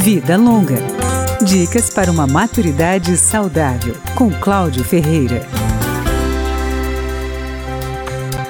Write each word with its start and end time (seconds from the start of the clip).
Vida 0.00 0.34
Longa. 0.38 0.78
Dicas 1.44 1.90
para 1.90 2.10
uma 2.10 2.26
maturidade 2.26 3.14
saudável, 3.18 3.94
com 4.14 4.30
Cláudio 4.30 4.82
Ferreira. 4.82 5.46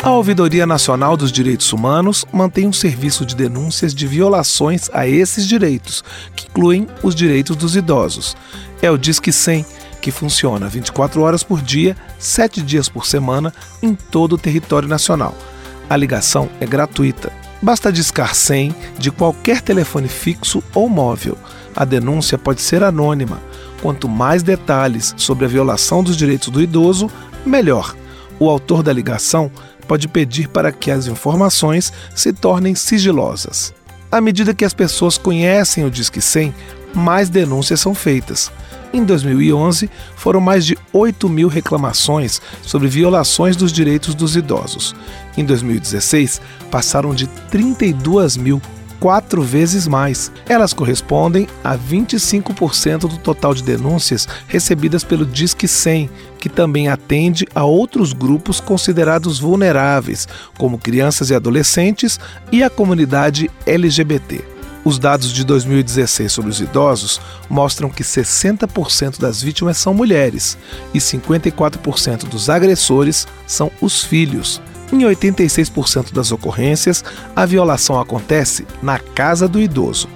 A 0.00 0.12
Ouvidoria 0.12 0.64
Nacional 0.64 1.16
dos 1.16 1.32
Direitos 1.32 1.72
Humanos 1.72 2.24
mantém 2.32 2.68
um 2.68 2.72
serviço 2.72 3.26
de 3.26 3.34
denúncias 3.34 3.92
de 3.92 4.06
violações 4.06 4.88
a 4.92 5.08
esses 5.08 5.44
direitos, 5.44 6.04
que 6.36 6.46
incluem 6.46 6.86
os 7.02 7.12
direitos 7.12 7.56
dos 7.56 7.74
idosos. 7.74 8.36
É 8.80 8.88
o 8.88 8.96
Disque 8.96 9.32
100, 9.32 9.66
que 10.00 10.12
funciona 10.12 10.68
24 10.68 11.20
horas 11.22 11.42
por 11.42 11.60
dia, 11.60 11.96
7 12.20 12.62
dias 12.62 12.88
por 12.88 13.04
semana, 13.04 13.52
em 13.82 13.96
todo 13.96 14.34
o 14.34 14.38
território 14.38 14.88
nacional. 14.88 15.34
A 15.90 15.96
ligação 15.96 16.48
é 16.60 16.66
gratuita. 16.66 17.41
Basta 17.62 17.92
discar 17.92 18.34
100 18.34 18.74
de 18.98 19.12
qualquer 19.12 19.60
telefone 19.60 20.08
fixo 20.08 20.60
ou 20.74 20.88
móvel. 20.88 21.38
A 21.76 21.84
denúncia 21.84 22.36
pode 22.36 22.60
ser 22.60 22.82
anônima. 22.82 23.40
Quanto 23.80 24.08
mais 24.08 24.42
detalhes 24.42 25.14
sobre 25.16 25.44
a 25.44 25.48
violação 25.48 26.02
dos 26.02 26.16
direitos 26.16 26.48
do 26.48 26.60
idoso, 26.60 27.08
melhor. 27.46 27.94
O 28.40 28.50
autor 28.50 28.82
da 28.82 28.92
ligação 28.92 29.48
pode 29.86 30.08
pedir 30.08 30.48
para 30.48 30.72
que 30.72 30.90
as 30.90 31.06
informações 31.06 31.92
se 32.14 32.32
tornem 32.32 32.74
sigilosas. 32.74 33.72
À 34.10 34.20
medida 34.20 34.54
que 34.54 34.64
as 34.64 34.74
pessoas 34.74 35.16
conhecem 35.16 35.84
o 35.84 35.90
Disque 35.90 36.20
100, 36.20 36.52
mais 36.92 37.28
denúncias 37.28 37.80
são 37.80 37.94
feitas. 37.94 38.50
Em 38.92 39.04
2011, 39.04 39.88
foram 40.14 40.40
mais 40.40 40.66
de 40.66 40.76
8 40.92 41.28
mil 41.28 41.48
reclamações 41.48 42.42
sobre 42.60 42.88
violações 42.88 43.56
dos 43.56 43.72
direitos 43.72 44.14
dos 44.14 44.36
idosos. 44.36 44.94
Em 45.36 45.44
2016, 45.44 46.42
passaram 46.70 47.14
de 47.14 47.26
32 47.26 48.36
mil, 48.36 48.60
quatro 49.00 49.42
vezes 49.42 49.88
mais. 49.88 50.30
Elas 50.46 50.74
correspondem 50.74 51.48
a 51.64 51.76
25% 51.76 53.00
do 53.00 53.16
total 53.16 53.54
de 53.54 53.62
denúncias 53.62 54.28
recebidas 54.46 55.02
pelo 55.02 55.24
Disque 55.24 55.66
100, 55.66 56.10
que 56.38 56.50
também 56.50 56.88
atende 56.88 57.46
a 57.54 57.64
outros 57.64 58.12
grupos 58.12 58.60
considerados 58.60 59.38
vulneráveis, 59.38 60.28
como 60.58 60.78
crianças 60.78 61.30
e 61.30 61.34
adolescentes 61.34 62.20
e 62.52 62.62
a 62.62 62.68
comunidade 62.68 63.50
LGBT. 63.64 64.51
Os 64.84 64.98
dados 64.98 65.32
de 65.32 65.44
2016 65.44 66.32
sobre 66.32 66.50
os 66.50 66.60
idosos 66.60 67.20
mostram 67.48 67.88
que 67.88 68.02
60% 68.02 69.20
das 69.20 69.40
vítimas 69.40 69.76
são 69.76 69.94
mulheres 69.94 70.58
e 70.92 70.98
54% 70.98 72.24
dos 72.24 72.50
agressores 72.50 73.28
são 73.46 73.70
os 73.80 74.02
filhos. 74.02 74.60
Em 74.92 74.98
86% 74.98 76.12
das 76.12 76.32
ocorrências, 76.32 77.04
a 77.34 77.46
violação 77.46 77.98
acontece 77.98 78.66
na 78.82 78.98
casa 78.98 79.46
do 79.46 79.60
idoso. 79.60 80.08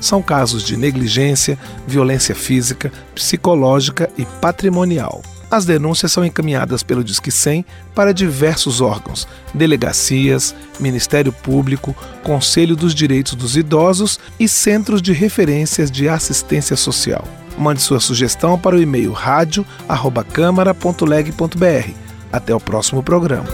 São 0.00 0.22
casos 0.22 0.62
de 0.62 0.76
negligência, 0.76 1.58
violência 1.86 2.34
física, 2.34 2.90
psicológica 3.14 4.08
e 4.16 4.24
patrimonial. 4.24 5.22
As 5.52 5.64
denúncias 5.66 6.10
são 6.10 6.24
encaminhadas 6.24 6.82
pelo 6.82 7.04
Disque 7.04 7.30
100 7.30 7.66
para 7.94 8.14
diversos 8.14 8.80
órgãos, 8.80 9.28
delegacias, 9.52 10.54
Ministério 10.80 11.30
Público, 11.30 11.94
Conselho 12.22 12.74
dos 12.74 12.94
Direitos 12.94 13.34
dos 13.34 13.54
Idosos 13.54 14.18
e 14.40 14.48
centros 14.48 15.02
de 15.02 15.12
referências 15.12 15.90
de 15.90 16.08
assistência 16.08 16.74
social. 16.74 17.28
Mande 17.58 17.82
sua 17.82 18.00
sugestão 18.00 18.58
para 18.58 18.76
o 18.76 18.80
e-mail 18.80 19.12
radio@câmara.leg.br. 19.12 21.90
Até 22.32 22.54
o 22.54 22.60
próximo 22.60 23.02
programa. 23.02 23.50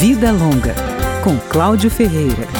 Vida 0.00 0.32
Longa, 0.32 0.74
com 1.22 1.38
Cláudio 1.48 1.88
Ferreira. 1.88 2.57